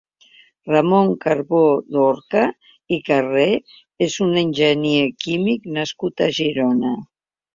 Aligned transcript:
Ramon 0.75 1.11
Carbó-Dorca 1.25 2.41
i 2.97 2.99
Carré 3.11 3.45
és 4.07 4.17
un 4.27 4.33
enginyer 4.43 5.05
químic 5.27 5.71
nascut 5.79 6.27
a 6.29 6.31
Girona. 6.39 6.97